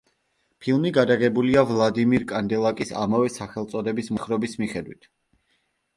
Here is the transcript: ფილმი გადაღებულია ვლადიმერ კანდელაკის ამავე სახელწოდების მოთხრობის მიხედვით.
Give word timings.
ფილმი 0.63 0.91
გადაღებულია 0.95 1.63
ვლადიმერ 1.73 2.25
კანდელაკის 2.33 2.95
ამავე 3.05 3.31
სახელწოდების 3.37 4.13
მოთხრობის 4.17 4.57
მიხედვით. 4.63 5.07